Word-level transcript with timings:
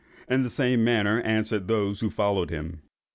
In 0.27 0.41
the 0.41 0.49
same 0.49 0.83
manner 0.83 1.21
answered 1.21 1.67
those 1.67 1.99
who 1.99 2.09
followed 2.09 2.49
him. 2.49 2.81